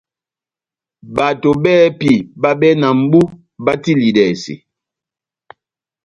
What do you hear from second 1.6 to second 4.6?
bɛ́hɛ́pi báhabɛ na mʼbú batilidɛse.